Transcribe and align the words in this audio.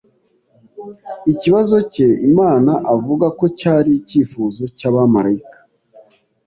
ikibazo 1.31 1.77
cye 1.93 2.07
Imana 2.29 2.71
avuga 2.95 3.25
ko 3.39 3.45
cyari 3.59 3.91
icyifuzo 3.99 4.63
cy’abamarayika 4.77 5.57